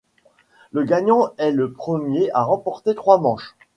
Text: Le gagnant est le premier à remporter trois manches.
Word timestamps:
Le 0.71 0.83
gagnant 0.83 1.29
est 1.37 1.51
le 1.51 1.71
premier 1.73 2.31
à 2.31 2.41
remporter 2.41 2.95
trois 2.95 3.19
manches. 3.19 3.55